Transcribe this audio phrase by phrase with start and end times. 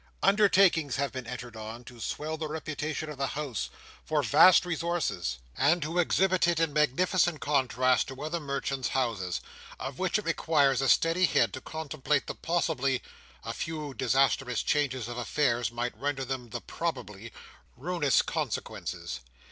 [0.23, 3.69] Undertakings have been entered on, to swell the reputation of the House
[4.03, 9.41] for vast resources, and to exhibit it in magnificent contrast to other merchants' Houses,
[9.79, 15.19] of which it requires a steady head to contemplate the possibly—a few disastrous changes of
[15.19, 19.19] affairs might render them the probably—ruinous consequences.